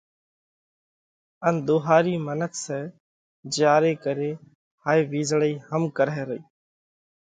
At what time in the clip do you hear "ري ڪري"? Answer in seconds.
3.83-4.31